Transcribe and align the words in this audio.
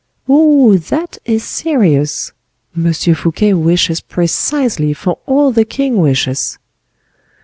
Oh, 0.27 0.77
that 0.77 1.19
is 1.25 1.43
serious. 1.43 2.33
M. 2.75 2.91
Fouquet 2.91 3.53
wishes 3.53 4.01
precisely 4.01 4.93
for 4.95 5.19
all 5.27 5.51
the 5.51 5.63
king 5.63 5.97
wishes." 5.97 6.57